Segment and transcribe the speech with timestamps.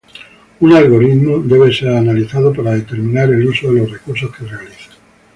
[0.61, 4.91] Un algoritmo debe ser analizado para determinar el uso de los recursos que realiza.